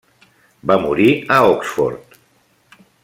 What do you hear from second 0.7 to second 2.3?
Va morir a Oxford.